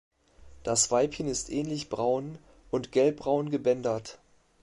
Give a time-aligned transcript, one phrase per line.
[0.63, 2.39] Das Weibchen ist ähnlich braun
[2.71, 4.17] und gelbbraun gebändert.